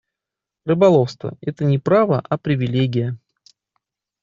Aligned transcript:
Рыболовство— 0.65 1.37
это 1.41 1.63
не 1.63 1.77
право, 1.77 2.25
а 2.27 2.39
привилегия. 2.39 3.19